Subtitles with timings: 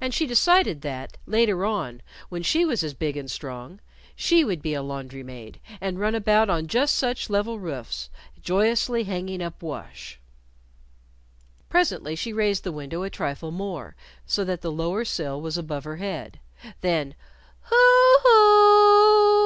[0.00, 3.80] And she decided that, later on, when she was as big and strong,
[4.14, 8.08] she would be a laundry maid and run about on just such level roofs,
[8.40, 10.20] joyously hanging up wash.
[11.68, 15.82] Presently she raised the window a trifle more, so that the lower sill was above
[15.82, 16.38] her head.
[16.80, 17.16] Then,
[17.62, 18.50] "Hoo hoo oo
[19.40, 19.44] oo!"